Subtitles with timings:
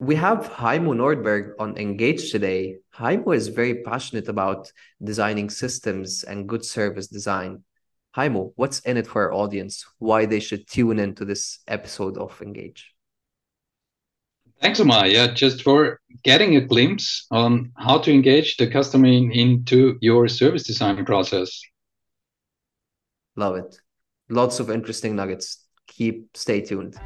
[0.00, 2.78] we have Heimo Nordberg on Engage today.
[2.94, 4.72] Heimo is very passionate about
[5.04, 7.62] designing systems and good service design.
[8.16, 9.84] Heimo, what's in it for our audience?
[9.98, 12.94] Why they should tune into this episode of Engage?
[14.62, 15.06] Thanks, Omar.
[15.06, 20.28] Yeah, just for getting a glimpse on how to engage the customer in, into your
[20.28, 21.60] service design process.
[23.36, 23.78] Love it.
[24.30, 25.66] Lots of interesting nuggets.
[25.86, 26.96] Keep stay tuned.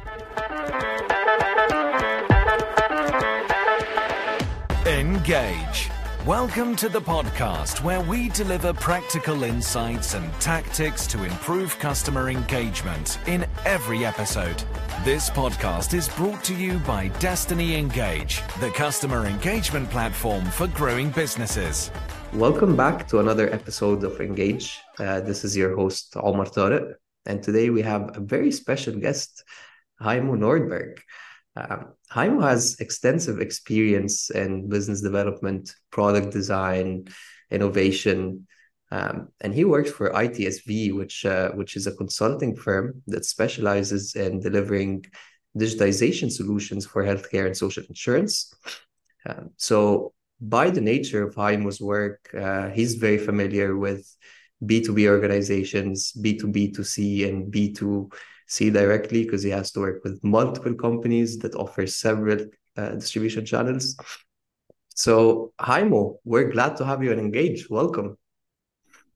[5.25, 5.89] Engage.
[6.27, 13.17] Welcome to the podcast where we deliver practical insights and tactics to improve customer engagement
[13.25, 14.63] in every episode.
[15.03, 21.09] This podcast is brought to you by Destiny Engage, the customer engagement platform for growing
[21.09, 21.89] businesses.
[22.31, 24.79] Welcome back to another episode of Engage.
[24.99, 26.93] Uh, this is your host, Omar Tariq,
[27.25, 29.43] and today we have a very special guest,
[29.99, 30.99] Heimo Nordberg.
[31.55, 37.07] Um, Heimo has extensive experience in business development, product design,
[37.49, 38.47] innovation,
[38.91, 44.15] um, and he works for ITSV, which uh, which is a consulting firm that specializes
[44.15, 45.05] in delivering
[45.57, 48.53] digitization solutions for healthcare and social insurance.
[49.25, 54.05] Um, so, by the nature of Heimo's work, uh, he's very familiar with
[54.63, 58.11] B2B organizations, B2B2C, and B2
[58.47, 62.45] see directly because he has to work with multiple companies that offer several
[62.77, 63.95] uh, distribution channels.
[64.95, 67.69] So, Heimo, we're glad to have you and engage.
[67.69, 68.17] Welcome.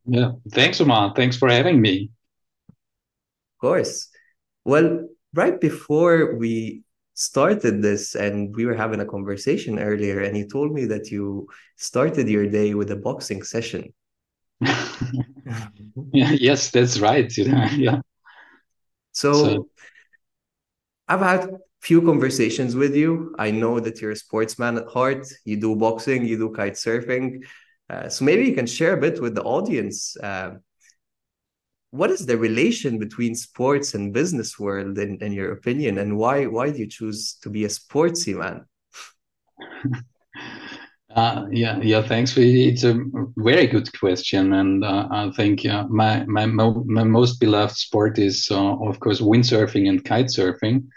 [0.06, 1.14] Yeah, thanks, Omar.
[1.16, 2.10] Thanks for having me.
[2.70, 4.10] Of course.
[4.66, 6.84] Well, right before we
[7.20, 11.46] started this and we were having a conversation earlier and you told me that you
[11.76, 13.94] started your day with a boxing session
[14.62, 18.00] yeah, yes that's right yeah
[19.20, 19.68] so, so
[21.08, 21.50] I've had
[21.82, 23.36] few conversations with you.
[23.38, 25.28] I know that you're a sportsman at heart.
[25.46, 27.44] You do boxing, you do kite surfing.
[27.90, 30.16] Uh, so maybe you can share a bit with the audience.
[30.18, 30.52] Uh,
[31.92, 36.46] what is the relation between sports and business world, in, in your opinion, and why
[36.46, 38.66] why do you choose to be a sportsy man?
[41.16, 42.04] Uh, yeah, yeah.
[42.04, 42.38] Thanks.
[42.38, 43.00] It's a
[43.38, 48.76] very good question, and uh, I think my my my most beloved sport is, uh,
[48.76, 50.88] of course, windsurfing and kite surfing,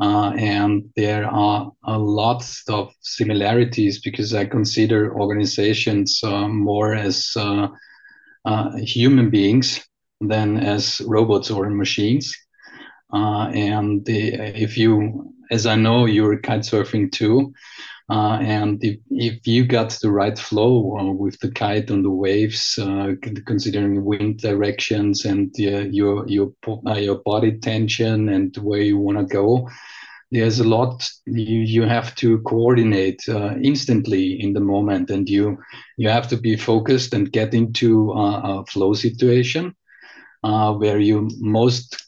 [0.00, 7.32] uh, and there are a lot of similarities because I consider organizations uh, more as
[8.78, 9.80] human beings
[10.20, 12.34] than as robots or machines.
[13.12, 17.52] and the, if you, as I know, you're kite surfing too.
[18.08, 22.10] Uh, and if, if you got the right flow uh, with the kite on the
[22.10, 23.12] waves, uh,
[23.46, 26.52] considering wind directions and your your
[26.86, 29.68] uh, your body tension and where you want to go,
[30.30, 35.58] there's a lot you you have to coordinate uh, instantly in the moment, and you
[35.96, 39.74] you have to be focused and get into a flow situation
[40.44, 42.04] uh, where you most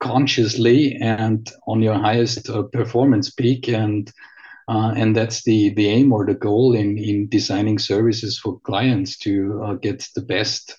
[0.00, 4.10] consciously and on your highest performance peak and
[4.68, 9.18] uh, and that's the, the aim or the goal in, in designing services for clients
[9.18, 10.74] to uh, get the best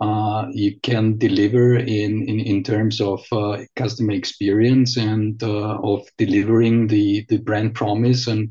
[0.00, 6.06] uh, you can deliver in, in, in terms of uh, customer experience and uh, of
[6.18, 8.26] delivering the, the brand promise.
[8.26, 8.50] And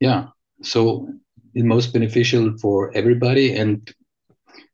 [0.00, 0.28] yeah,
[0.62, 1.08] so
[1.54, 3.54] the most beneficial for everybody.
[3.54, 3.88] And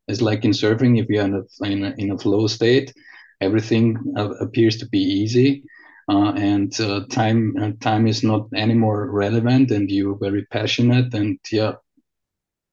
[0.07, 2.93] it's like in surfing, if you're in a, in a, in a flow state,
[3.41, 5.63] everything uh, appears to be easy
[6.09, 11.37] uh, and uh, time uh, time is not anymore relevant and you're very passionate and
[11.51, 11.73] yeah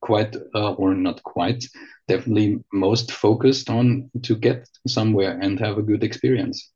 [0.01, 1.65] quite uh, or not quite
[2.09, 6.73] definitely most focused on to get somewhere and have a good experience.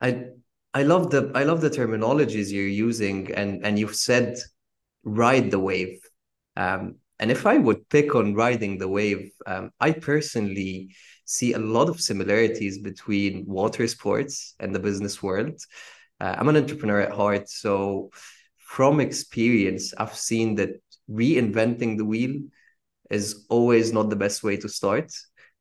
[0.00, 0.24] I
[0.72, 4.38] i love the i love the terminologies you're using and and you've said
[5.04, 5.98] ride the wave.
[6.56, 10.90] Um, and if i would pick on riding the wave um, i personally
[11.30, 15.56] see a lot of similarities between water sports and the business world.
[16.20, 18.10] Uh, I'm an entrepreneur at heart, so
[18.58, 20.70] from experience, I've seen that
[21.08, 22.34] reinventing the wheel
[23.10, 25.12] is always not the best way to start.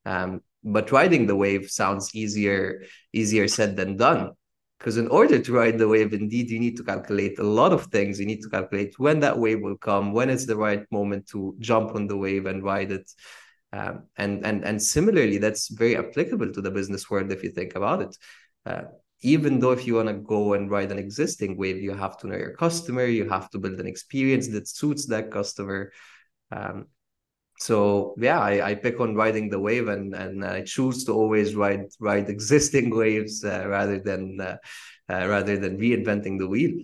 [0.07, 4.31] Um, but riding the wave sounds easier easier said than done
[4.79, 7.85] because in order to ride the wave indeed you need to calculate a lot of
[7.87, 11.27] things you need to calculate when that wave will come when it's the right moment
[11.27, 13.11] to jump on the wave and ride it
[13.71, 17.75] um, and and and similarly, that's very applicable to the business world if you think
[17.75, 18.17] about it.
[18.65, 18.81] Uh,
[19.21, 22.27] even though if you want to go and ride an existing wave, you have to
[22.27, 25.91] know your customer, you have to build an experience that suits that customer.
[26.51, 26.87] Um,
[27.59, 31.55] so yeah, I, I pick on riding the wave, and and I choose to always
[31.55, 34.57] ride ride existing waves uh, rather than uh,
[35.11, 36.79] uh rather than reinventing the wheel.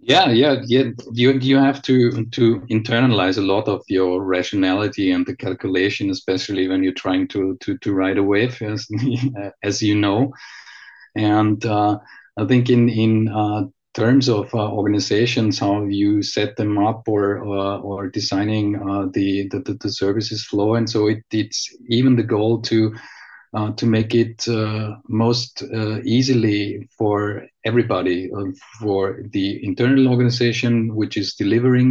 [0.00, 0.90] Yeah, yeah, yeah.
[1.12, 6.68] You you have to to internalize a lot of your rationality and the calculation, especially
[6.68, 8.86] when you're trying to to to ride a wave, as
[9.64, 10.32] as you know.
[11.16, 11.98] And uh,
[12.36, 13.64] I think in in uh,
[13.98, 19.48] terms of uh, organizations, how you set them up or uh, or designing uh, the,
[19.48, 21.58] the the services flow, and so it, it's
[21.88, 22.94] even the goal to
[23.54, 28.30] uh, to make it uh, most uh, easily for everybody,
[28.78, 31.90] for the internal organization which is delivering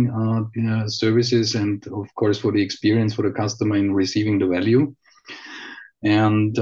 [0.88, 4.94] services, and of course for the experience for the customer in receiving the value.
[6.04, 6.56] And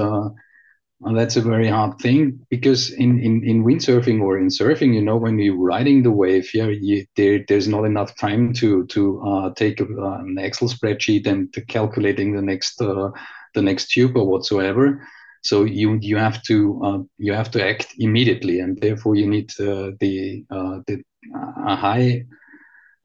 [1.04, 5.02] uh, that's a very hard thing because in, in, in windsurfing or in surfing, you
[5.02, 9.52] know, when you're riding the wave, yeah, you, there, there's not enough time to to
[9.56, 15.06] take a, an Excel spreadsheet and calculating the next the next tube or whatsoever.
[15.42, 19.50] So you you have to uh, you have to act immediately, and therefore you need
[19.60, 21.02] uh, the uh, the
[21.34, 22.24] uh, high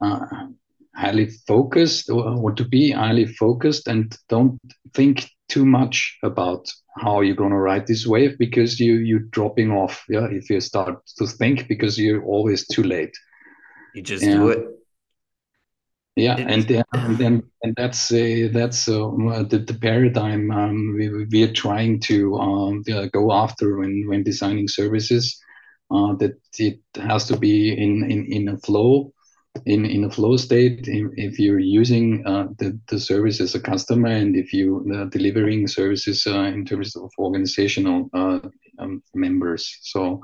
[0.00, 0.26] uh,
[0.94, 4.60] highly focused or, to be highly focused and don't
[4.92, 6.66] think too much about
[6.96, 10.60] how you're going to ride this wave because you you're dropping off yeah if you
[10.60, 13.14] start to think because you're always too late.
[13.94, 14.66] You just and, do it.
[16.16, 19.08] Yeah and then and then and that's uh, that's uh,
[19.48, 24.68] the, the paradigm um, we, we are trying to um, go after when when designing
[24.68, 25.40] services
[25.90, 29.12] uh, that it has to be in in, in a flow
[29.66, 34.08] in in a flow state if you're using uh, the, the service as a customer
[34.08, 38.08] and if you are uh, delivering services in terms of organizational
[38.78, 39.78] um, members.
[39.82, 40.22] So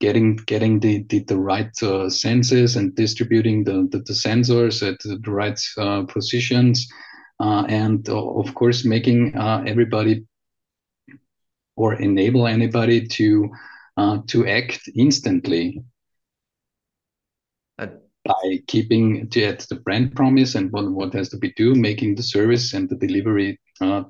[0.00, 4.98] getting getting the the, the right uh, senses and distributing the, the, the sensors at
[5.00, 6.88] the right uh, positions
[7.40, 10.24] uh, and uh, of course making uh, everybody
[11.76, 13.48] or enable anybody to
[13.96, 15.82] uh, to act instantly
[18.24, 22.14] by keeping to at the brand promise and what, what has to be do making
[22.14, 23.58] the service and the delivery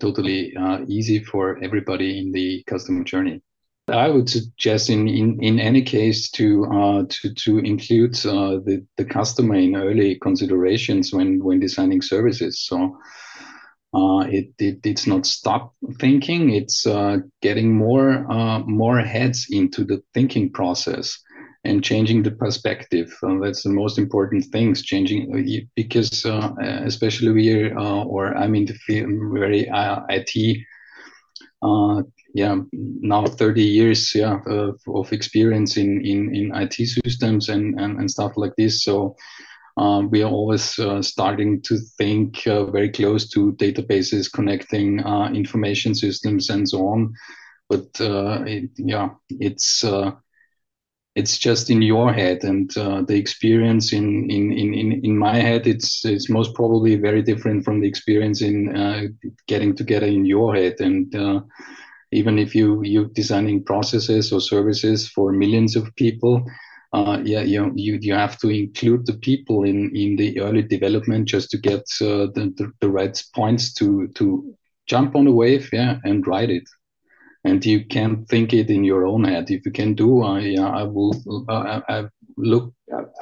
[0.00, 0.56] totally
[0.86, 3.40] easy for everybody in the customer journey
[3.90, 8.84] I would suggest, in, in, in any case, to uh, to to include uh, the
[8.96, 12.60] the customer in early considerations when when designing services.
[12.60, 12.98] So
[13.94, 19.84] uh, it, it it's not stop thinking; it's uh, getting more uh, more heads into
[19.84, 21.18] the thinking process
[21.64, 23.12] and changing the perspective.
[23.22, 24.82] Uh, that's the most important things.
[24.82, 26.24] Changing because
[26.60, 30.64] especially we are, or I'm in the field, very IT
[31.62, 32.02] uh,
[32.34, 37.98] yeah now 30 years yeah uh, of experience in, in in IT systems and and,
[37.98, 39.16] and stuff like this so
[39.76, 45.30] uh, we are always uh, starting to think uh, very close to databases connecting uh,
[45.32, 47.12] information systems and so on
[47.68, 49.08] but uh, it, yeah
[49.40, 49.84] it's
[51.18, 52.70] it's just in your head and
[53.08, 57.80] the experience in, in in in my head it's it's most probably very different from
[57.80, 58.56] the experience in
[59.46, 60.76] getting together in your head.
[60.80, 61.06] And
[62.12, 66.44] even if you you designing processes or services for millions of people
[66.92, 71.28] uh, yeah you, you you have to include the people in in the early development
[71.28, 74.54] just to get uh, the, the, the right points to to
[74.86, 76.64] jump on the wave yeah and ride it
[77.44, 79.50] and you can think it in your own head.
[79.50, 81.14] If you can do uh, i will
[81.48, 82.72] uh, I, I look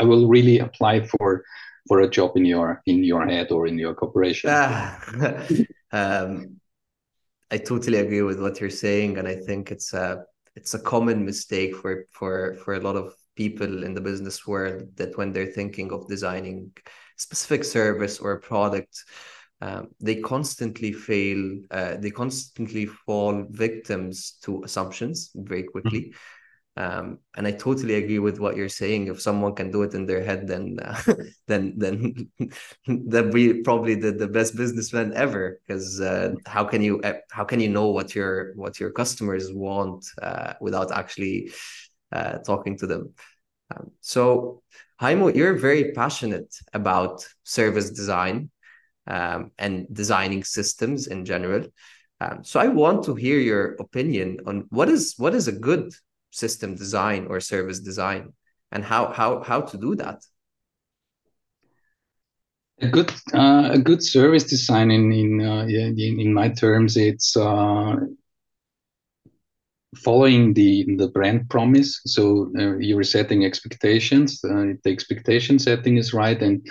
[0.00, 1.44] i will really apply for
[1.86, 4.50] for a job in your in your head or in your corporation.
[4.52, 4.98] Ah,
[5.92, 6.60] um,
[7.50, 10.24] I totally agree with what you're saying, and I think it's a
[10.56, 14.96] it's a common mistake for for for a lot of people in the business world
[14.96, 16.72] that when they're thinking of designing
[17.16, 19.04] specific service or product,
[19.60, 21.60] um, they constantly fail.
[21.70, 26.00] Uh, they constantly fall victims to assumptions very quickly.
[26.00, 26.16] Mm-hmm.
[26.78, 29.06] Um, and I totally agree with what you're saying.
[29.06, 31.00] If someone can do it in their head, then uh,
[31.46, 32.28] then then
[32.86, 35.60] that we probably the, the best businessman ever.
[35.66, 39.50] Because uh, how can you uh, how can you know what your what your customers
[39.50, 41.50] want uh, without actually
[42.12, 43.14] uh, talking to them?
[43.74, 44.62] Um, so,
[45.00, 48.50] Heimo, you're very passionate about service design
[49.06, 51.66] um, and designing systems in general.
[52.20, 55.92] Um, so I want to hear your opinion on what is what is a good
[56.30, 58.32] system design or service design
[58.72, 60.22] and how how how to do that
[62.80, 67.36] a good uh, a good service design in in uh, in, in my terms it's
[67.36, 67.96] uh,
[69.96, 76.12] following the the brand promise so uh, you're setting expectations uh, the expectation setting is
[76.12, 76.66] right and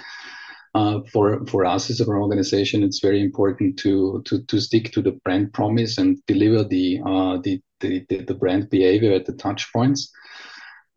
[0.75, 5.01] uh, for for us as an organization, it's very important to to to stick to
[5.01, 9.72] the brand promise and deliver the uh, the, the, the brand behavior at the touch
[9.72, 10.12] points.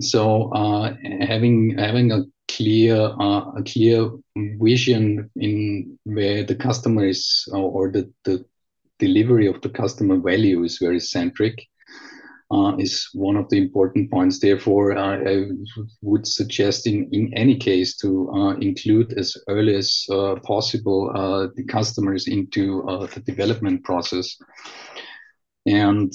[0.02, 4.10] so uh, having having a clear uh, a clear
[4.60, 8.44] vision in where the customer is or the, the
[8.98, 11.68] delivery of the customer value is very centric
[12.50, 14.38] uh, is one of the important points.
[14.38, 15.48] Therefore, uh, I
[16.02, 21.48] would suggest in, in any case to uh, include as early as uh, possible uh,
[21.56, 24.36] the customers into uh, the development process.
[25.66, 26.14] And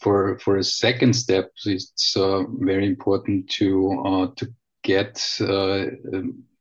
[0.00, 2.14] for for a second step, it's
[2.60, 5.16] very important to to get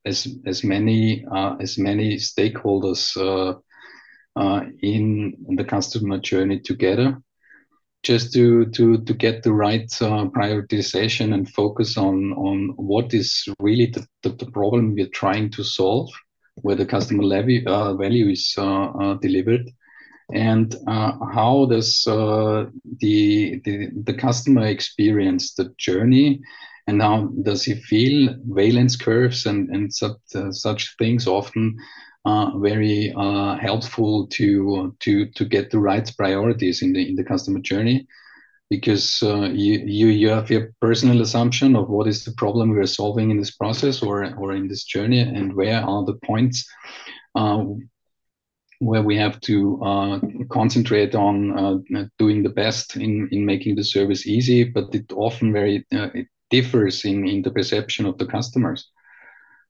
[0.06, 1.25] as as many
[1.60, 3.16] as many stakeholders
[4.82, 7.22] in the customer journey together
[8.04, 13.48] just to to to get the right uh, prioritization and focus on on what is
[13.60, 16.10] really the, the, the problem we're trying to solve
[16.62, 19.70] where the customer levy, uh, value is uh, uh delivered
[20.34, 22.66] and uh, how does uh,
[23.00, 26.42] the, the the customer experience the journey
[26.88, 30.18] and how does he feel valence curves and and such
[30.51, 31.77] such things often
[32.55, 37.60] very uh, helpful to to to get the right priorities in the in the customer
[37.60, 38.07] journey.
[38.69, 42.79] Because uh, you, you you have your personal assumption of what is the problem we
[42.79, 46.65] are solving in this process or or in this journey and where are the points
[47.36, 47.63] uh,
[48.79, 50.19] where we have to uh,
[50.51, 54.65] concentrate on uh, doing the best in in making the service easy.
[54.65, 58.91] But it often very it differs in in the perception of the customers.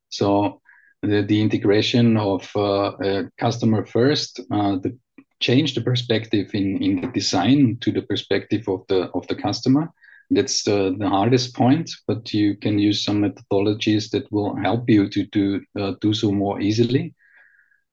[0.09, 0.61] So
[1.01, 4.97] the, the integration of uh, uh, customer first, uh, the
[5.39, 9.89] change the perspective in, in the design to the perspective of the of the customer.
[10.29, 15.07] That's the, the hardest point, but you can use some methodologies that will help you
[15.09, 17.13] to do uh, do so more easily,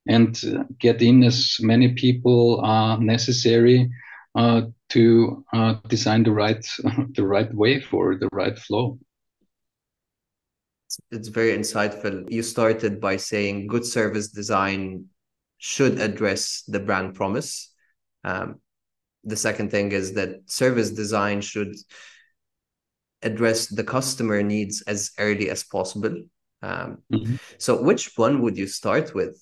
[0.09, 0.37] and
[0.81, 3.91] get in as many people are necessary
[4.35, 6.67] uh, to uh, design the right
[7.15, 8.99] the right way for the right flow
[11.11, 12.31] it's very insightful.
[12.31, 15.07] You started by saying good service design
[15.59, 17.73] should address the brand promise.
[18.25, 18.61] Um,
[19.25, 21.75] the second thing is that service design should
[23.23, 26.15] address the customer needs as early as possible.
[26.63, 27.37] Um, mm-hmm.
[27.59, 29.41] So, which one would you start with?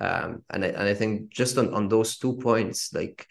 [0.00, 3.26] Um, and I, and I think just on, on those two points, like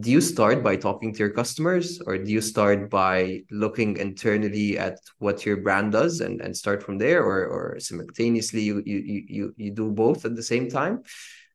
[0.00, 4.76] do you start by talking to your customers or do you start by looking internally
[4.76, 9.24] at what your brand does and, and start from there or, or simultaneously you, you
[9.28, 11.02] you you do both at the same time?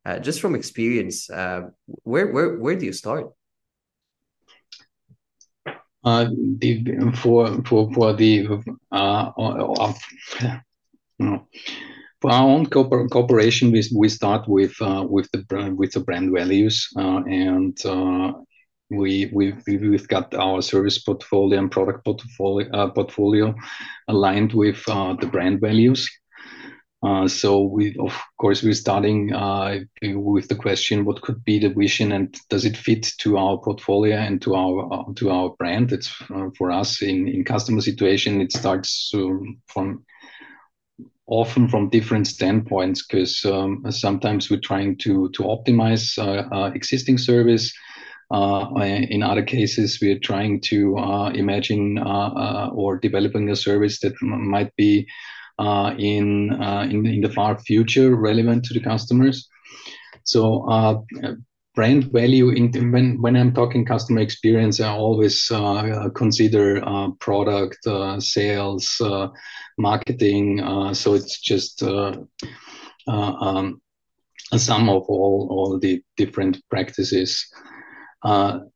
[0.05, 1.61] Uh, just from experience uh,
[2.03, 3.27] where where where do you start?
[6.03, 6.25] Uh,
[6.57, 8.47] the, for for for the
[8.91, 9.93] uh, uh,
[11.19, 11.38] uh
[12.29, 17.23] our own cooperation, we, we start with uh, with the with the brand values, uh,
[17.25, 18.33] and uh,
[18.91, 23.55] we we've, we've got our service portfolio and product portfolio uh, portfolio
[24.07, 26.09] aligned with uh, the brand values.
[27.03, 29.29] Uh, so we, of course, we're starting
[30.03, 34.17] with the question: What could be the vision, and does it fit to our portfolio
[34.17, 35.91] and to our to our brand?
[35.91, 36.09] It's
[36.55, 38.41] for us in in customer situation.
[38.41, 39.09] It starts
[39.65, 40.05] from
[41.31, 47.17] often from different standpoints because um, sometimes we're trying to to optimize uh, uh, existing
[47.17, 47.73] service.
[48.33, 48.69] Uh,
[49.09, 54.00] in other cases, we are trying to uh, imagine uh, uh, or developing a service
[54.00, 55.07] that might be
[55.59, 56.51] in,
[56.91, 59.47] in in the far future relevant to the customers.
[60.23, 61.05] So
[61.73, 67.85] brand value in, when when I'm talking customer experience, I always uh, consider uh, product,
[67.87, 69.27] uh, sales, uh,
[69.77, 70.59] marketing.
[70.61, 72.17] Uh, so it's just uh,
[73.07, 73.81] um,
[74.51, 77.47] a sum of all all the different practices.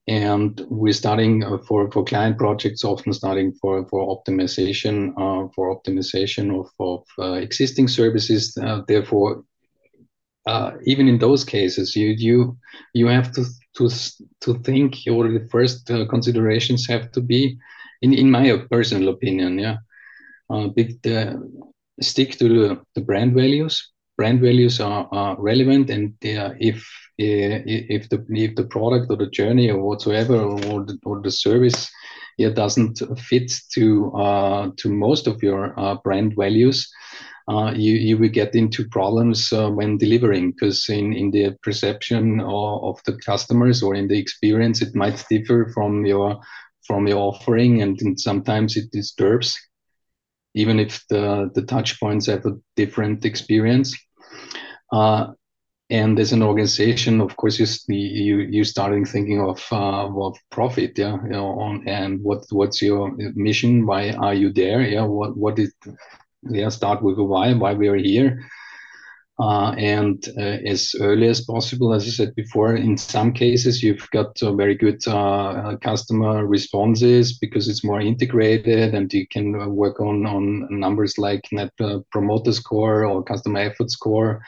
[0.07, 5.13] and we're starting for for client projects, often starting for for optimization
[5.53, 7.03] for optimization of of
[7.43, 8.57] existing services.
[8.87, 9.43] therefore,
[10.45, 12.57] uh, even in those cases, you you
[12.93, 13.43] you have to
[13.77, 13.89] to
[14.41, 17.57] to think, or the first uh, considerations have to be,
[18.01, 19.77] in in my personal opinion, yeah,
[20.49, 20.99] uh, big,
[22.01, 23.91] stick to the, the brand values.
[24.17, 26.85] Brand values are, are relevant, and are, if
[27.17, 31.89] if the if the product or the journey or whatsoever or the, or the service
[32.37, 36.89] yeah doesn't fit to uh, to most of your uh, brand values
[37.47, 42.39] uh, you, you will get into problems uh, when delivering because in, in the perception
[42.39, 46.39] of, of, the customers or in the experience it might differ from your
[46.87, 49.55] from your offering and, and sometimes it disturbs
[50.55, 53.95] even if the the touch points have a different experience
[54.91, 55.27] uh,
[55.89, 60.97] and as an organization, of course, you you you starting thinking of uh, of profit,
[60.97, 63.85] yeah, you know, on and what what's your mission?
[63.85, 64.81] Why are you there?
[64.81, 65.71] Yeah, what what is
[66.49, 66.69] yeah?
[66.69, 67.53] Start with a why.
[67.53, 68.43] Why we are here,
[69.39, 71.93] uh, and uh, as early as possible.
[71.93, 77.37] As I said before, in some cases you've got uh, very good uh, customer responses
[77.37, 81.71] because it's more integrated, and you can work on on numbers like Net
[82.11, 84.41] Promoter Score or Customer Effort Score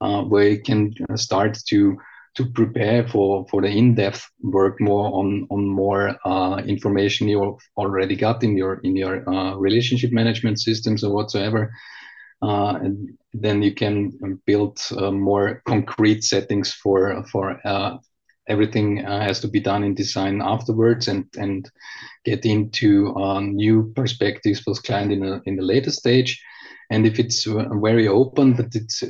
[0.00, 1.98] uh, where you can uh, start to
[2.38, 8.14] to prepare for for the in-depth work more on on more uh, information you already
[8.14, 11.72] got in your in your uh, relationship management systems or whatsoever
[12.40, 14.12] uh, and then you can
[14.46, 17.60] build uh, more concrete settings for for
[18.48, 21.68] everything has to be done in design afterwards and and
[22.24, 26.40] get into new perspectives for client in a in the later stage.
[26.90, 27.44] And if it's
[27.82, 29.02] very open that it's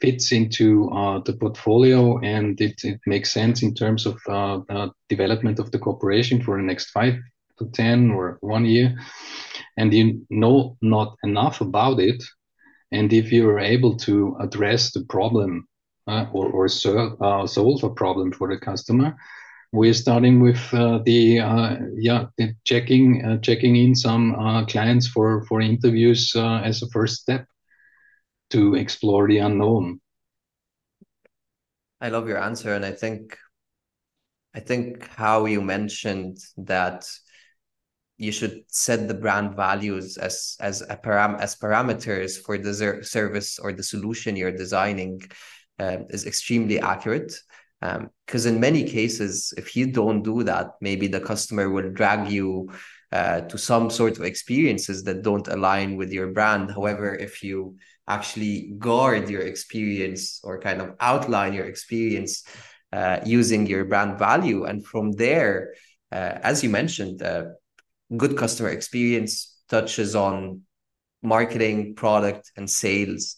[0.00, 4.90] fits into uh, the portfolio and it, it makes sense in terms of uh, the
[5.08, 7.14] development of the corporation for the next five
[7.58, 8.98] to 10 or one year,
[9.76, 12.22] and you know not enough about it,
[12.90, 15.68] and if you are able to address the problem
[16.08, 19.14] uh, or, or serve, uh, solve a problem for the customer,
[19.72, 24.34] we're starting with uh, the uh, yeah the checking checking in some
[24.66, 27.46] clients for for interviews as a first step
[28.50, 30.00] to explore the unknown.
[32.00, 33.36] I love your answer, and I think,
[34.54, 37.06] I think how you mentioned that
[38.16, 43.58] you should set the brand values as as a param as parameters for the service
[43.58, 45.22] or the solution you're designing
[45.78, 47.32] uh, is extremely accurate.
[47.80, 52.30] Because um, in many cases, if you don't do that, maybe the customer will drag
[52.30, 52.70] you
[53.10, 56.70] uh, to some sort of experiences that don't align with your brand.
[56.70, 57.76] However, if you
[58.10, 62.44] actually guard your experience or kind of outline your experience
[62.92, 64.64] uh, using your brand value.
[64.64, 65.74] And from there,
[66.12, 67.44] uh, as you mentioned, uh,
[68.16, 69.32] good customer experience
[69.68, 70.62] touches on
[71.22, 73.36] marketing, product, and sales.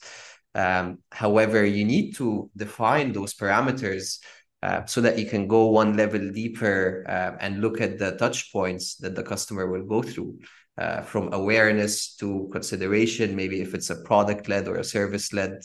[0.55, 4.19] Um, however, you need to define those parameters
[4.63, 8.52] uh, so that you can go one level deeper uh, and look at the touch
[8.52, 10.39] points that the customer will go through
[10.78, 15.61] uh, from awareness to consideration, maybe if it's a product led or a service led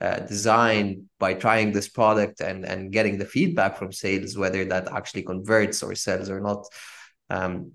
[0.00, 4.90] uh, design by trying this product and, and getting the feedback from sales, whether that
[4.92, 6.66] actually converts or sells or not.
[7.30, 7.72] Um,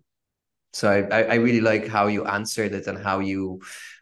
[0.73, 3.61] so I, I really like how you answered it and how you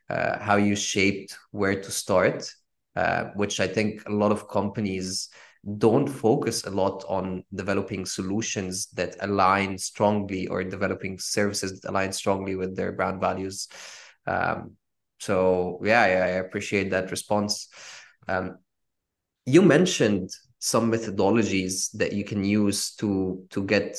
[0.09, 2.53] uh, how you shaped where to start,
[2.95, 5.29] uh, which I think a lot of companies
[5.77, 12.11] don't focus a lot on developing solutions that align strongly or developing services that align
[12.11, 13.67] strongly with their brand values.
[14.25, 14.75] Um,
[15.19, 17.67] so yeah, yeah, I appreciate that response.
[18.27, 18.57] Um,
[19.45, 23.97] you mentioned some methodologies that you can use to to get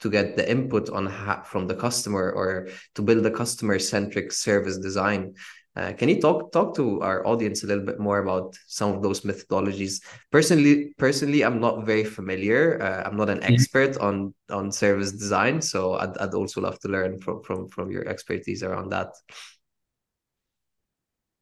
[0.00, 1.08] to get the input on
[1.44, 5.34] from the customer or to build a customer centric service design
[5.74, 9.02] uh, can you talk talk to our audience a little bit more about some of
[9.02, 10.02] those methodologies?
[10.30, 12.82] Personally, personally, I'm not very familiar.
[12.82, 13.54] Uh, I'm not an mm-hmm.
[13.54, 17.90] expert on on service design, so I'd, I'd also love to learn from from from
[17.90, 19.14] your expertise around that.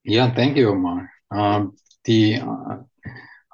[0.04, 1.10] Yeah, thank you, Omar.
[1.32, 2.76] Um, the uh,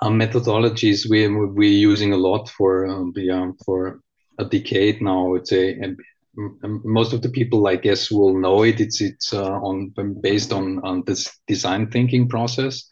[0.03, 4.01] uh methodologies we we're using a lot for the um, for
[4.39, 5.25] a decade now.
[5.25, 5.81] I would say
[6.37, 8.81] most of the people, I guess, will know it.
[8.81, 12.85] It's it's uh, on based on on this design thinking process.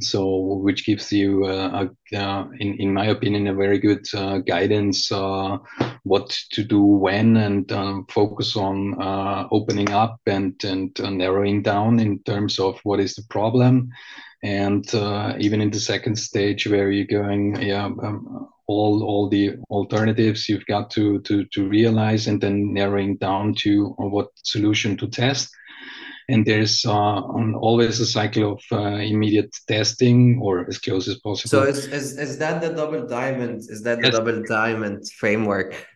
[0.00, 4.38] So, which gives you, uh, a, uh, in in my opinion, a very good uh,
[4.38, 5.58] guidance uh,
[6.02, 8.96] what to do when, and um, focus on
[9.52, 13.88] opening up and and narrowing down in terms of what is the problem,
[14.44, 14.86] and
[15.40, 17.86] even in the second stage where you're going, yeah.
[17.86, 23.54] Um, all all the alternatives you've got to to to realize and then narrowing down
[23.54, 25.50] to what solution to test
[26.28, 31.50] and there's uh, always a cycle of uh, immediate testing or as close as possible
[31.50, 34.14] so is, is, is that the double diamond is that the yes.
[34.14, 35.86] double diamond framework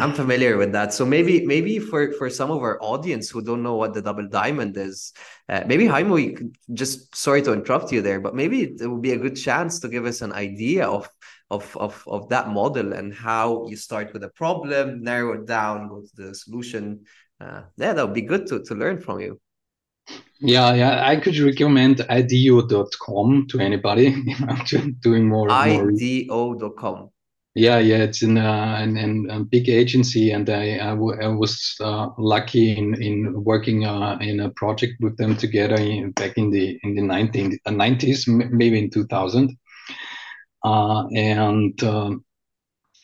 [0.00, 3.62] i'm familiar with that so maybe maybe for for some of our audience who don't
[3.62, 5.12] know what the double diamond is
[5.50, 9.18] uh, maybe Heimo, just sorry to interrupt you there but maybe it would be a
[9.18, 11.08] good chance to give us an idea of
[11.50, 15.88] of, of, of that model and how you start with a problem, narrow it down,
[15.88, 17.04] go to the solution.
[17.40, 19.40] Uh, yeah, that would be good to, to learn from you.
[20.40, 25.50] Yeah, yeah, I could recommend IDEO.com to anybody I'm doing more.
[25.50, 27.10] IDEO.com.
[27.56, 28.84] Yeah, yeah, it's in, uh,
[29.30, 34.50] a big agency, and I, I, was uh, lucky in in working uh, in a
[34.50, 38.90] project with them together in, back in the in the 19, 90s, uh, maybe in
[38.90, 39.56] 2000
[40.64, 42.24] uh, and um,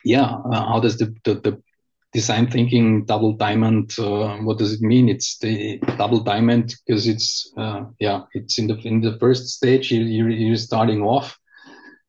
[0.03, 1.61] yeah, uh, how does the, the, the
[2.11, 3.93] design thinking double diamond?
[3.97, 5.07] What does it mean?
[5.07, 9.91] It's the double diamond because it's uh, yeah, it's in the in the first stage
[9.91, 11.37] you you're starting off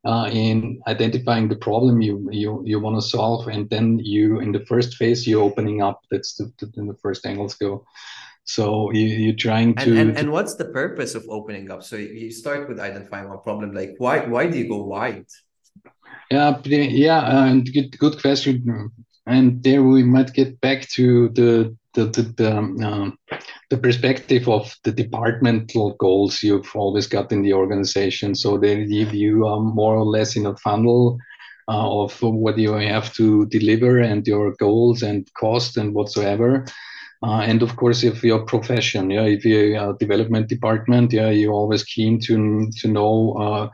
[0.04, 4.52] uh, in identifying the problem you you you want to solve, and then you in
[4.52, 6.00] the first phase you're opening up.
[6.10, 7.84] That's the, the, the first angles go.
[8.44, 11.84] So you, you're trying to and, and, and what's the purpose of opening up?
[11.84, 15.26] So you start with identifying one problem, like why why do you go wide?
[16.30, 18.90] Yeah, yeah, and good, good question.
[19.26, 23.18] And there we might get back to the the the the, um,
[23.70, 28.34] the perspective of the departmental goals you've always got in the organization.
[28.34, 31.18] So they give you um, more or less in a funnel
[31.68, 36.64] uh, of what you have to deliver and your goals and cost and whatsoever.
[37.24, 41.52] Uh, and of course, if your profession, yeah, if you're a development department, yeah, you're
[41.52, 43.68] always keen to to know uh,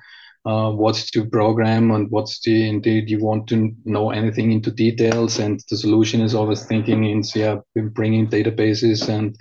[0.44, 5.38] uh, what to program and what's the indeed you want to know anything into details.
[5.38, 9.36] And the solution is always thinking in yeah, bringing databases and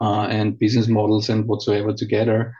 [0.00, 2.54] uh, and business models and whatsoever together.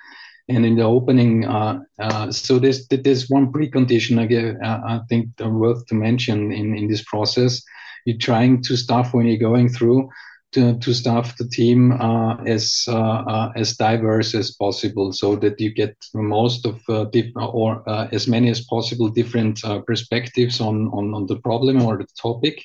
[0.49, 5.29] And in the opening, uh, uh, so there's there's one precondition I, give, I think
[5.41, 7.63] worth to mention in in this process.
[8.05, 10.09] You're trying to stuff when you're going through
[10.53, 15.61] to, to staff the team uh, as uh, uh, as diverse as possible, so that
[15.61, 20.89] you get most of uh, or uh, as many as possible different uh, perspectives on,
[20.89, 22.63] on on the problem or the topic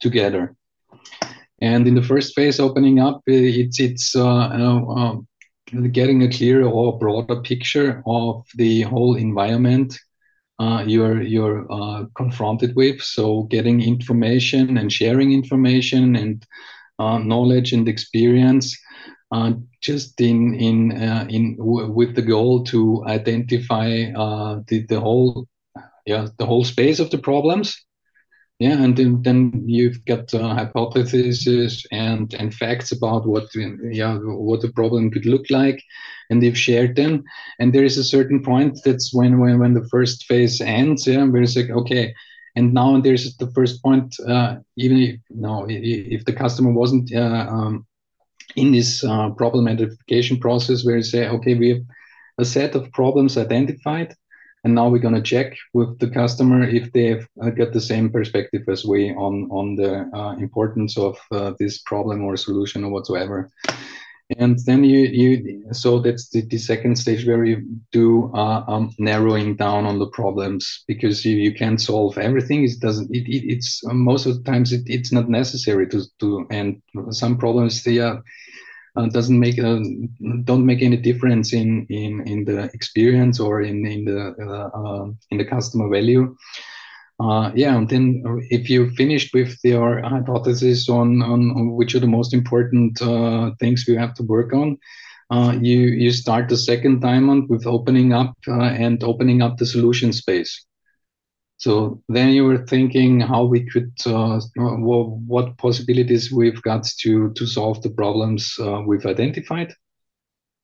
[0.00, 0.54] together.
[1.60, 4.16] And in the first phase, opening up, it's it's
[5.92, 9.96] getting a clearer or broader picture of the whole environment
[10.62, 13.00] uh, you're you're uh, confronted with.
[13.00, 16.46] So getting information and sharing information and
[17.02, 18.78] uh, knowledge and experience,
[19.32, 23.88] uh, just in in uh, in with the goal to identify
[24.68, 25.46] the the whole
[26.06, 27.76] yeah the whole space of the problems.
[28.58, 33.48] Yeah and then, then you've got uh, hypotheses and and facts about what
[33.90, 35.82] yeah what the problem could look like
[36.30, 37.24] and they've shared them.
[37.58, 41.24] And there is a certain point that's when when, when the first phase ends yeah
[41.24, 42.14] where it's like okay
[42.54, 47.46] and now there's the first point, uh, even if, no, if the customer wasn't uh,
[47.48, 47.86] um,
[48.56, 51.82] in this uh, problem identification process where you say, okay, we have
[52.38, 54.14] a set of problems identified,
[54.64, 58.10] and now we're going to check with the customer if they've uh, got the same
[58.10, 62.90] perspective as we on on the uh, importance of uh, this problem or solution or
[62.90, 63.50] whatsoever
[64.38, 68.94] and then you you so that's the, the second stage where you do uh, um,
[68.98, 72.64] narrowing down on the problems because you, you can't solve everything.
[72.64, 76.02] It doesn't it, it it's uh, most of the times it, it's not necessary to
[76.20, 76.80] to and
[77.10, 78.22] some problems they are
[78.96, 79.80] uh, doesn't make uh,
[80.44, 85.06] don't make any difference in in in the experience or in in the uh, uh
[85.30, 86.34] in the customer value
[87.22, 92.00] uh, yeah, and then if you finished with your hypothesis on, on, on which are
[92.00, 94.78] the most important uh, things we have to work on,
[95.30, 99.66] uh, you you start the second diamond with opening up uh, and opening up the
[99.66, 100.66] solution space.
[101.58, 107.46] So then you were thinking how we could, uh, what possibilities we've got to to
[107.46, 109.72] solve the problems uh, we've identified,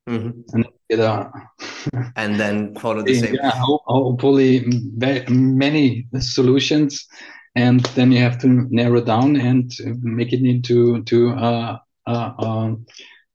[0.09, 0.41] mm-hmm.
[0.53, 1.31] and get a
[2.17, 3.35] and then follow the same.
[3.35, 4.67] Yeah, hopefully
[5.29, 7.07] many solutions,
[7.55, 9.71] and then you have to narrow down and
[10.03, 12.87] make it into to uh, uh, um,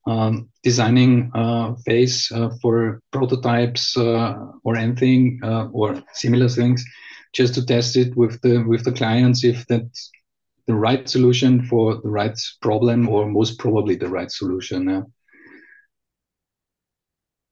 [0.06, 6.84] um, designing uh, phase uh, for prototypes uh, or anything uh, or similar things,
[7.34, 10.12] just to test it with the with the clients if that's
[10.66, 15.06] the right solution for the right problem or most probably the right solution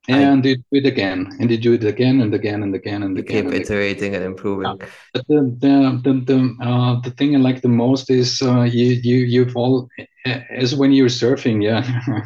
[0.08, 3.16] and they do it again and they do it again and again and again and
[3.18, 4.78] you again keep and iterating and improving.
[5.14, 8.88] But the the the, the, uh, the thing i like the most is uh, you
[9.04, 9.90] you you've all
[10.26, 12.26] as when you're surfing yeah.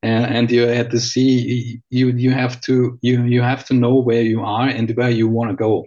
[0.00, 3.96] And, and you're at the sea you you have to you you have to know
[3.96, 5.86] where you are and where you want to go.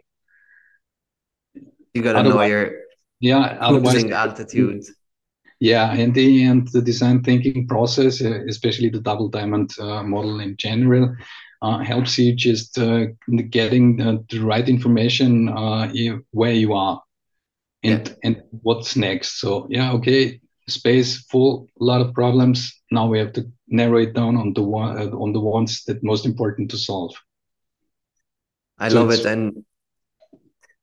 [1.93, 2.73] You gotta know your
[3.21, 4.84] yeah otherwise altitude
[5.62, 10.39] yeah, and the and the design thinking process, uh, especially the double diamond uh, model
[10.39, 11.15] in general,
[11.62, 13.06] uh, helps you just uh,
[13.52, 15.93] getting the, the, right information uh,
[16.32, 17.00] where you are,
[17.84, 18.15] and yeah.
[18.24, 19.39] and what's next.
[19.39, 22.82] So yeah, okay, space full, a lot of problems.
[22.89, 26.04] Now we have to narrow it down on the one uh, on the ones that
[26.04, 27.13] most important to solve.
[28.80, 29.63] I so love it, and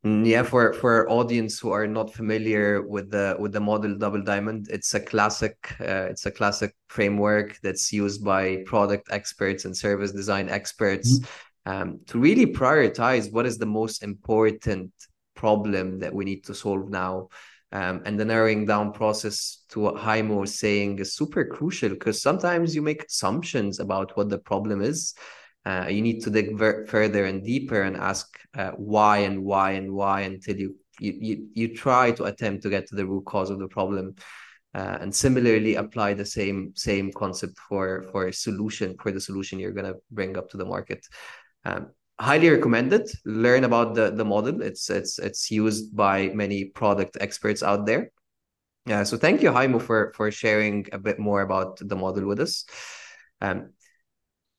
[0.05, 4.69] yeah, for for audience who are not familiar with the with the model Double Diamond,
[4.71, 10.13] it's a classic uh, it's a classic framework that's used by product experts and service
[10.13, 11.19] design experts.
[11.19, 11.73] Mm-hmm.
[11.73, 14.93] um, to really prioritize what is the most important
[15.35, 17.29] problem that we need to solve now.
[17.71, 22.23] Um, and the narrowing down process to what Heimo was saying is super crucial because
[22.23, 25.15] sometimes you make assumptions about what the problem is.
[25.69, 28.27] Uh, you need to dig ver- further and deeper and ask
[28.57, 32.71] uh, why and why and why until you, you you you try to attempt to
[32.71, 34.15] get to the root cause of the problem.
[34.75, 39.59] Uh, and similarly apply the same same concept for for a solution for the solution
[39.59, 41.07] you're going to bring up to the market.
[41.67, 43.05] Um, highly recommended.
[43.27, 44.63] Learn about the the model.
[44.63, 48.11] It's it's it's used by many product experts out there.
[48.87, 52.41] Yeah so thank you Heimo for for sharing a bit more about the model with
[52.41, 52.65] us.
[53.43, 53.59] Um,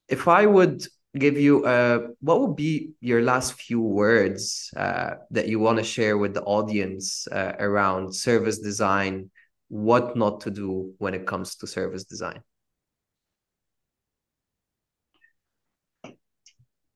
[0.07, 0.81] if i would
[1.17, 5.83] give you uh what would be your last few words uh, that you want to
[5.83, 9.31] share with the audience uh, around service design
[9.69, 12.41] what not to do when it comes to service design?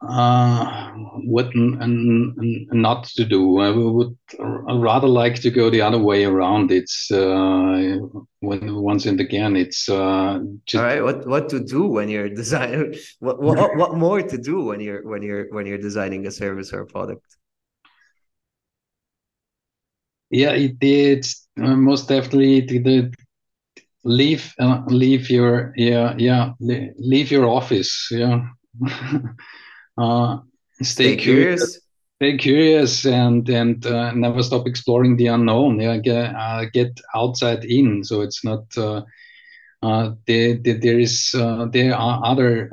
[0.07, 0.91] Uh,
[1.23, 3.59] what not to do?
[3.59, 6.71] I would rather like to go the other way around.
[6.71, 7.99] It's uh,
[8.41, 11.03] when once and again, it's uh, just all right.
[11.03, 12.95] What what to do when you're designing?
[13.19, 16.73] What, what what more to do when you're when you're when you're designing a service
[16.73, 17.25] or a product?
[20.29, 23.13] Yeah, it, it's uh, most definitely the
[24.03, 28.47] leave uh, leave your yeah yeah leave your office yeah
[29.97, 30.37] uh,
[30.81, 31.61] stay, stay curious.
[31.61, 31.79] curious.
[32.17, 37.63] stay curious and and uh, never stop exploring the unknown yeah get, uh, get outside
[37.65, 39.01] in so it's not uh,
[39.81, 41.31] uh, there, there, there is
[41.71, 42.69] there are other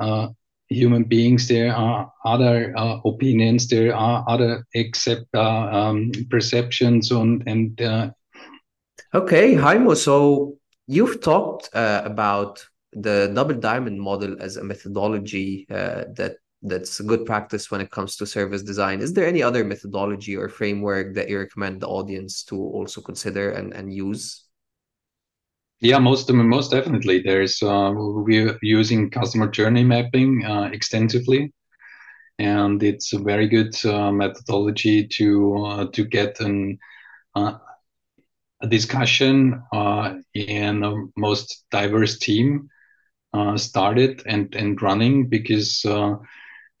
[0.71, 7.43] human beings there are other uh, opinions there are other accept uh, um, perceptions on
[7.45, 8.09] and uh...
[9.13, 10.55] okay Heimo so
[10.87, 17.03] you've talked uh, about the double diamond model as a methodology uh, that that's a
[17.03, 21.15] good practice when it comes to service design is there any other methodology or framework
[21.15, 24.45] that you recommend the audience to also consider and, and use
[25.81, 27.23] yeah, most most definitely.
[27.23, 31.51] There's uh, we're using customer journey mapping uh, extensively,
[32.37, 36.77] and it's a very good uh, methodology to uh, to get an
[37.33, 37.57] uh,
[38.61, 42.69] a discussion uh, in a most diverse team
[43.55, 45.83] started and and running because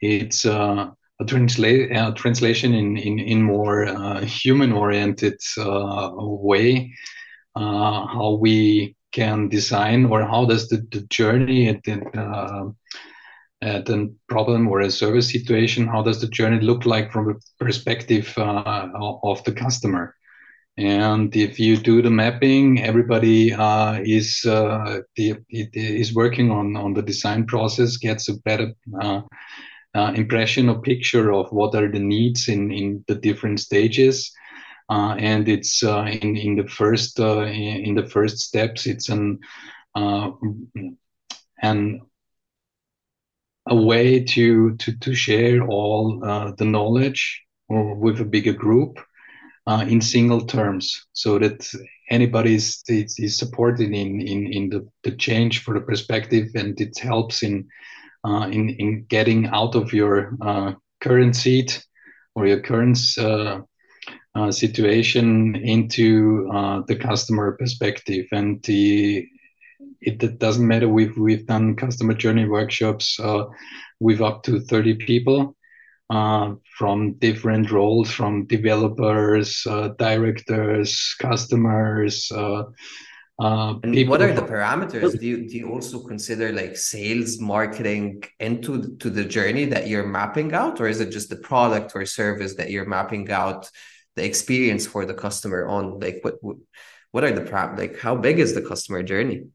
[0.01, 0.95] it's a
[1.27, 6.91] translate uh, translation in in in more uh, human oriented uh, way
[7.55, 12.69] uh, how we can design or how does the, the journey at the, uh,
[13.61, 17.39] at a problem or a service situation, how does the journey look like from the
[17.59, 18.87] perspective uh,
[19.23, 20.15] of the customer?
[20.77, 26.93] And if you do the mapping, everybody uh, is uh, the, is working on, on
[26.93, 28.73] the design process, gets a better
[29.95, 34.31] uh, uh, impression or picture of what are the needs in, in the different stages
[34.91, 38.85] uh, and it's uh, in in the first uh, in the first steps.
[38.85, 39.39] It's an
[41.61, 42.01] and
[43.69, 48.99] a way to to to share all uh, the knowledge with a bigger group
[49.65, 51.65] uh, in single terms, so that
[52.09, 56.81] anybody is, is, is supported in in in the, the change for the perspective, and
[56.81, 57.69] it helps in
[58.23, 60.35] uh, in in getting out of your
[61.01, 61.85] current seat
[62.35, 62.97] or your current
[64.33, 68.25] uh, situation into uh, the customer perspective.
[68.31, 69.27] And the
[69.99, 70.87] it, it, doesn't matter.
[70.87, 73.45] We've we've done customer journey workshops uh,
[73.99, 75.55] with up to 30 people
[76.09, 82.63] uh, from different roles from developers uh, directors customers uh,
[83.39, 85.19] Uh, and what are the parameters?
[85.19, 90.05] Do you do you also consider like sales, marketing into to the journey that you're
[90.05, 93.69] mapping out, or is it just the product or service that you're mapping out
[94.15, 95.99] the experience for the customer on?
[95.99, 96.35] Like what
[97.11, 99.45] what are the like how big is the customer journey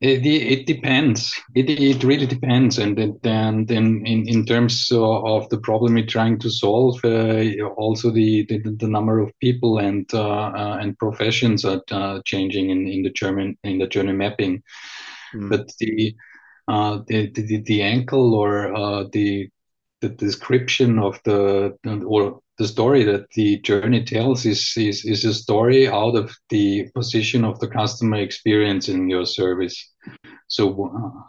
[0.00, 1.34] it, it depends.
[1.54, 2.78] It, it really depends.
[2.78, 8.10] And then in, in in terms of the problem you're trying to solve uh, also
[8.10, 12.86] the, the, the number of people and uh, uh, and professions are uh, changing in
[12.86, 14.62] in the german in the journey mapping.
[15.34, 15.50] Mm.
[15.50, 16.14] but the
[16.68, 19.48] uh, the, the the ankle or uh, the
[20.00, 25.34] the description of the or the story that the journey tells is, is, is a
[25.34, 29.92] story out of the position of the customer experience in your service.
[30.48, 31.22] So uh,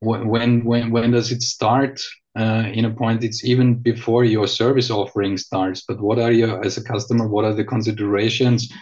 [0.00, 2.00] when, when, when does it start?
[2.38, 5.82] Uh, in a point, it's even before your service offering starts.
[5.88, 8.72] But what are you, as a customer, what are the considerations?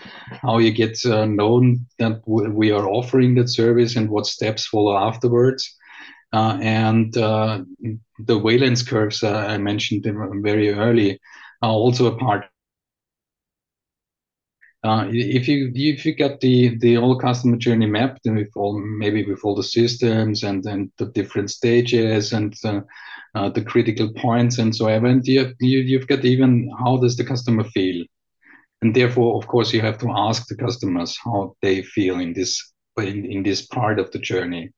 [0.42, 4.98] How you get uh, known that we are offering that service and what steps follow
[4.98, 5.74] afterwards?
[6.32, 7.62] uh, and uh,
[8.18, 10.06] the valence curves uh, I mentioned
[10.42, 11.20] very early
[11.62, 12.44] are also a part.
[14.84, 18.78] Uh, if you if you get the the whole customer journey mapped and with all
[18.78, 22.84] maybe with all the systems and and the different stages and the,
[23.34, 27.16] uh, the critical points and so on, and you, you you've got even how does
[27.16, 28.04] the customer feel,
[28.80, 32.72] and therefore of course you have to ask the customers how they feel in this
[32.98, 34.70] in, in this part of the journey.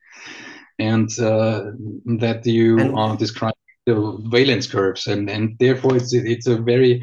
[0.78, 1.72] And uh,
[2.20, 3.57] that you uh, describe
[3.88, 7.02] the valence curves, and and therefore it's it's a very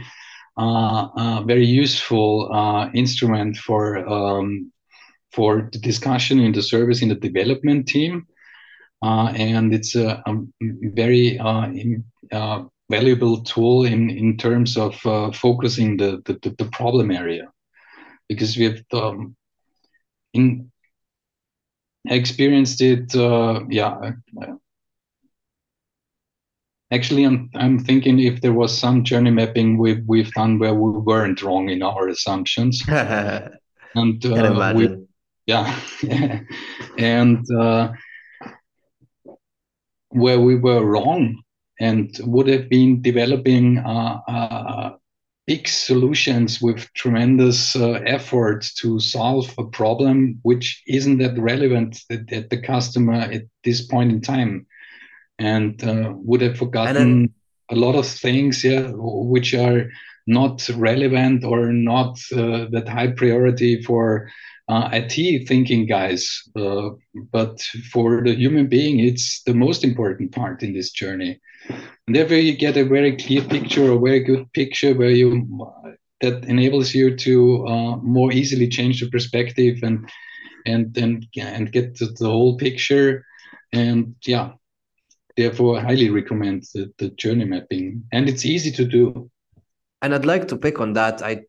[0.58, 4.72] uh, uh very useful uh, instrument for um,
[5.32, 8.28] for the discussion in the service in the development team,
[9.02, 10.34] uh, and it's a, a
[10.94, 11.38] very
[11.82, 12.04] in,
[12.90, 14.96] valuable tool in in terms of
[15.36, 17.48] focusing the, the the problem area,
[18.30, 19.36] because we have um,
[20.34, 20.72] in
[22.08, 23.16] experienced it.
[23.16, 24.12] Uh, yeah.
[26.96, 30.98] Actually, I'm I'm thinking if there was some journey mapping we've we've done where we
[31.00, 35.06] weren't wrong in our assumptions, and uh, we,
[35.46, 35.78] yeah,
[36.98, 37.92] and uh,
[40.10, 41.44] where we were wrong
[41.82, 44.92] and would have been developing uh, uh,
[45.46, 52.32] big solutions with tremendous uh, effort to solve a problem which isn't that relevant at,
[52.32, 54.66] at, the customer at this point in time
[55.40, 57.34] and uh, would have forgotten then,
[57.72, 59.90] a lot of things yeah which are
[60.28, 64.28] not relevant or not uh, that high priority for
[64.68, 66.90] uh, IT thinking guys, uh,
[67.32, 71.40] but for the human being, it's the most important part in this journey.
[72.08, 75.48] And therefore, you get a very clear picture, a very good picture where you
[76.22, 80.10] that enables you to uh, more easily change the perspective and
[80.66, 83.26] and and and get the, the whole picture.
[83.74, 84.54] And yeah,
[85.38, 89.30] therefore, I highly recommend the, the journey mapping, and it's easy to do.
[90.02, 91.22] And I'd like to pick on that.
[91.22, 91.44] I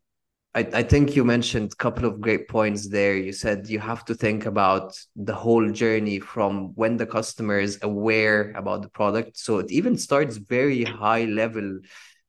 [0.56, 3.14] I, I think you mentioned a couple of great points there.
[3.14, 7.78] You said you have to think about the whole journey from when the customer is
[7.82, 9.36] aware about the product.
[9.36, 11.80] So it even starts very high level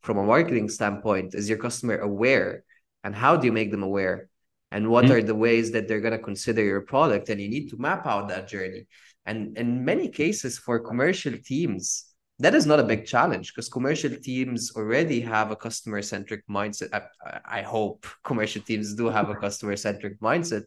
[0.02, 1.36] from a marketing standpoint.
[1.36, 2.66] Is your customer aware?
[3.06, 4.28] And how do you make them aware?
[4.74, 5.14] And what mm-hmm.
[5.14, 7.30] are the ways that they're going to consider your product?
[7.30, 8.88] And you need to map out that journey.
[9.28, 12.06] And in many cases, for commercial teams,
[12.40, 16.90] that is not a big challenge because commercial teams already have a customer centric mindset.
[16.94, 20.64] I, I, hope commercial teams do have a customer centric mindset.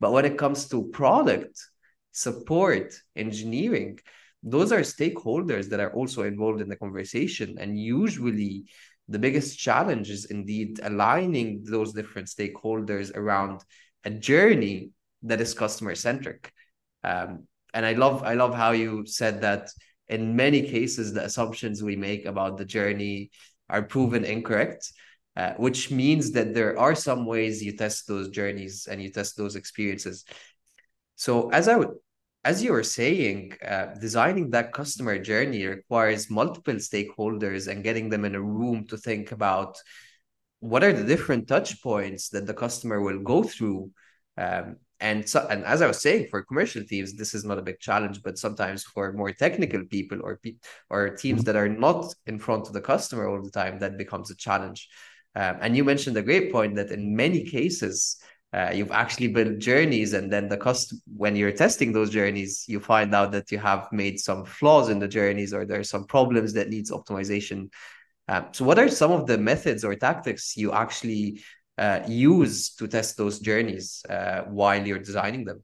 [0.00, 1.58] But when it comes to product,
[2.12, 4.00] support, engineering,
[4.42, 7.56] those are stakeholders that are also involved in the conversation.
[7.58, 8.66] And usually,
[9.08, 13.62] the biggest challenge is indeed aligning those different stakeholders around
[14.04, 14.90] a journey
[15.22, 16.52] that is customer centric.
[17.02, 19.68] Um, and I love I love how you said that
[20.08, 23.30] in many cases, the assumptions we make about the journey
[23.68, 24.92] are proven incorrect,
[25.36, 29.36] uh, which means that there are some ways you test those journeys and you test
[29.36, 30.24] those experiences.
[31.16, 31.92] So, as I would,
[32.44, 38.24] as you were saying, uh, designing that customer journey requires multiple stakeholders and getting them
[38.24, 39.78] in a room to think about
[40.60, 43.90] what are the different touch points that the customer will go through
[44.36, 47.66] um, and so and as i was saying for commercial teams this is not a
[47.68, 51.46] big challenge but sometimes for more technical people or pe- or teams mm-hmm.
[51.46, 54.88] that are not in front of the customer all the time that becomes a challenge
[55.36, 58.16] um, and you mentioned a great point that in many cases
[58.54, 62.80] uh, you've actually built journeys and then the cost when you're testing those journeys you
[62.80, 66.06] find out that you have made some flaws in the journeys or there are some
[66.06, 67.68] problems that needs optimization
[68.28, 71.42] um, so what are some of the methods or tactics you actually
[71.78, 75.62] uh, use to test those journeys uh, while you're designing them?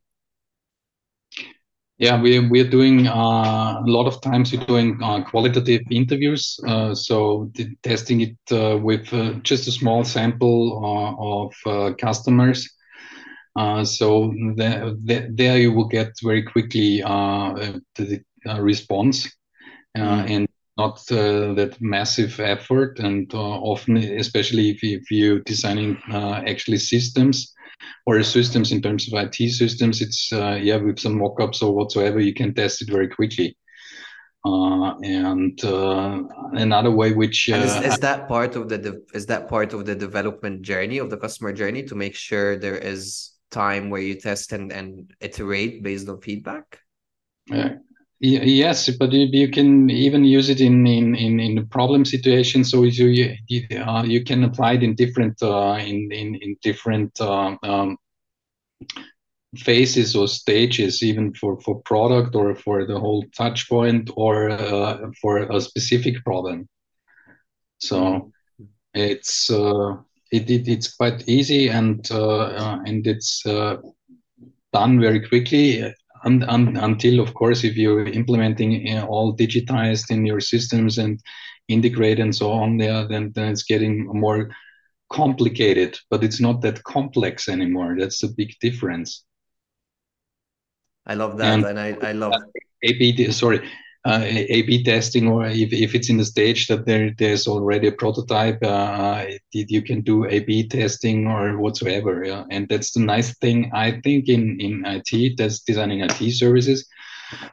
[2.01, 6.59] Yeah, we we're doing uh, a lot of times we're doing uh, qualitative interviews.
[6.67, 10.81] Uh, so testing it uh, with uh, just a small sample
[11.21, 12.67] of customers.
[13.85, 18.25] so there, there you will get very quickly the
[18.59, 19.29] response,
[19.95, 20.31] mm.
[20.31, 20.49] and
[20.81, 26.81] not uh, that massive effort and uh, often especially if, if you're designing uh, actually
[26.95, 27.37] systems
[28.07, 32.19] or systems in terms of IT systems it's uh, yeah with some mockups or whatsoever
[32.29, 33.57] you can test it very quickly.
[34.51, 36.23] Uh, and uh,
[36.67, 39.95] another way which is, is, that part of the de- is that part of the
[39.95, 44.53] development journey of the customer journey to make sure there is time where you test
[44.57, 46.65] and, and iterate based on feedback?
[47.49, 47.75] Yeah
[48.23, 52.71] Yes, but you, can even use it in in in, in problem situations.
[52.71, 57.19] So you you, uh, you can apply it in different uh, in, in in different
[57.19, 57.97] uh, um,
[59.57, 64.99] phases or stages, even for, for product or for the whole touch point or uh,
[65.21, 66.69] for a specific problem.
[67.79, 68.31] So
[68.93, 69.97] it's uh,
[70.31, 75.95] it, it, it's quite easy and uh, uh, and it's done very quickly.
[76.25, 81.21] And, and, until, of course, if you're implementing all digitized in your systems and
[81.69, 84.51] integrate and so on, there, then, then it's getting more
[85.11, 85.99] complicated.
[86.11, 87.97] But it's not that complex anymore.
[87.99, 89.25] That's a big difference.
[91.07, 92.35] I love that, and, and I, I love
[92.85, 93.33] AB.
[93.33, 93.67] Sorry,
[94.07, 97.93] uh, A/B testing, or if, if it's in the stage that there there's already a
[97.93, 102.25] prototype, uh, you can do A/B testing or whatsoever.
[102.25, 102.45] Yeah?
[102.51, 106.89] And that's the nice thing I think in in IT, that's designing IT services,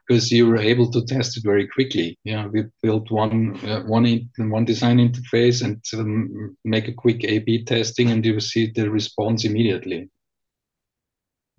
[0.08, 2.18] because you're able to test it very quickly.
[2.24, 7.26] Yeah, we built one uh, one in, one design interface and um, make a quick
[7.26, 10.10] A/B testing, and you see the response immediately.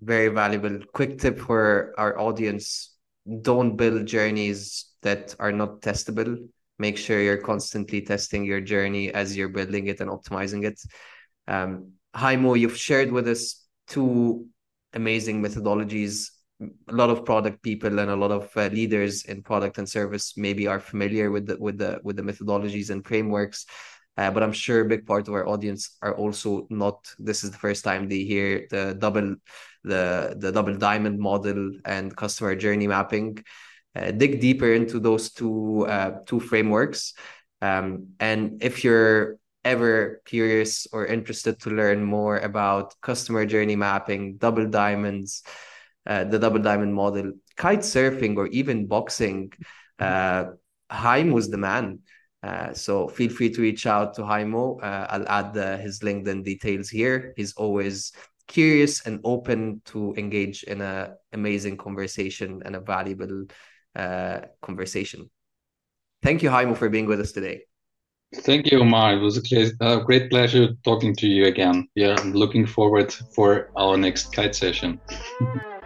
[0.01, 0.79] Very valuable.
[0.93, 2.95] Quick tip for our audience
[3.41, 6.47] don't build journeys that are not testable.
[6.77, 10.79] Make sure you're constantly testing your journey as you're building it and optimizing it.
[11.47, 14.47] Um, Heimo, you've shared with us two
[14.93, 16.29] amazing methodologies.
[16.61, 20.35] A lot of product people and a lot of uh, leaders in product and service
[20.35, 23.65] maybe are familiar with the with the with the methodologies and frameworks.
[24.17, 27.07] Uh, but I'm sure a big part of our audience are also not.
[27.19, 29.35] This is the first time they hear the double
[29.83, 33.43] the the double diamond model and customer journey mapping.
[33.95, 37.13] Uh, dig deeper into those two uh, two frameworks.
[37.61, 44.37] Um, and if you're ever curious or interested to learn more about customer journey mapping,
[44.37, 45.43] double diamonds,
[46.05, 49.51] uh, the double diamond model, kite surfing, or even boxing,
[49.99, 50.45] uh,
[50.89, 51.99] was the man.
[52.41, 54.81] Uh, so feel free to reach out to Heimo.
[54.81, 57.33] Uh, I'll add the, his LinkedIn details here.
[57.35, 58.13] He's always
[58.49, 63.45] curious and open to engage in an amazing conversation and a valuable
[63.95, 65.29] uh, conversation.
[66.21, 67.61] Thank you, Heimo, for being with us today.
[68.35, 69.13] Thank you, Omar.
[69.13, 71.87] It was a great pleasure talking to you again.
[71.95, 74.99] Yeah, I'm looking forward for our next kite session.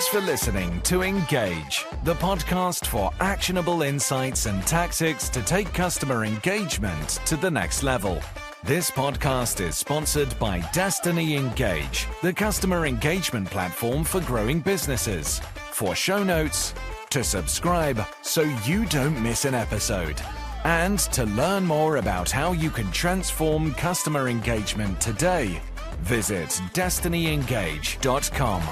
[0.00, 6.24] Thanks for listening to Engage, the podcast for actionable insights and tactics to take customer
[6.24, 8.18] engagement to the next level.
[8.64, 15.38] This podcast is sponsored by Destiny Engage, the customer engagement platform for growing businesses.
[15.70, 16.72] For show notes,
[17.10, 20.18] to subscribe so you don't miss an episode,
[20.64, 25.60] and to learn more about how you can transform customer engagement today,
[26.00, 28.62] visit destinyengage.com.